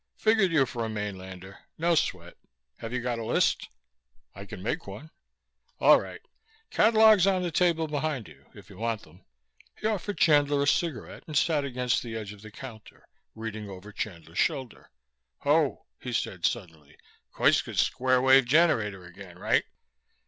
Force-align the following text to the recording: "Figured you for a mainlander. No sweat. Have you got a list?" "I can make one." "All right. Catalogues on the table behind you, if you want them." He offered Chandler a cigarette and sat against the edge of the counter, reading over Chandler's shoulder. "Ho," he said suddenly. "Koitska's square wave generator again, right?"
"Figured 0.17 0.51
you 0.51 0.65
for 0.65 0.83
a 0.83 0.89
mainlander. 0.89 1.59
No 1.77 1.93
sweat. 1.93 2.35
Have 2.77 2.91
you 2.91 3.01
got 3.01 3.19
a 3.19 3.23
list?" 3.23 3.69
"I 4.33 4.45
can 4.45 4.63
make 4.63 4.87
one." 4.87 5.11
"All 5.79 6.01
right. 6.01 6.21
Catalogues 6.71 7.27
on 7.27 7.43
the 7.43 7.51
table 7.51 7.87
behind 7.87 8.27
you, 8.27 8.47
if 8.55 8.67
you 8.71 8.77
want 8.77 9.03
them." 9.03 9.23
He 9.79 9.85
offered 9.85 10.17
Chandler 10.17 10.63
a 10.63 10.67
cigarette 10.67 11.25
and 11.27 11.37
sat 11.37 11.63
against 11.63 12.01
the 12.01 12.15
edge 12.15 12.33
of 12.33 12.41
the 12.41 12.49
counter, 12.49 13.07
reading 13.35 13.69
over 13.69 13.91
Chandler's 13.91 14.39
shoulder. 14.39 14.89
"Ho," 15.41 15.85
he 15.99 16.11
said 16.13 16.47
suddenly. 16.47 16.97
"Koitska's 17.35 17.79
square 17.79 18.23
wave 18.23 18.45
generator 18.45 19.05
again, 19.05 19.37
right?" 19.37 19.65